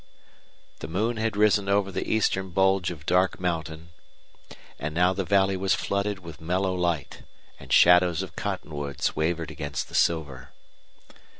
The 0.79 0.87
moon 0.87 1.17
had 1.17 1.37
risen 1.37 1.69
over 1.69 1.91
the 1.91 2.11
eastern 2.11 2.49
bulge 2.49 2.89
of 2.89 3.05
dark 3.05 3.39
mountain, 3.39 3.89
and 4.79 4.95
now 4.95 5.13
the 5.13 5.23
valley 5.23 5.55
was 5.55 5.75
flooded 5.75 6.17
with 6.17 6.41
mellow 6.41 6.73
light, 6.73 7.21
and 7.59 7.71
shadows 7.71 8.23
of 8.23 8.35
cottonwoods 8.35 9.15
wavered 9.15 9.51
against 9.51 9.89
the 9.89 9.93
silver. 9.93 10.49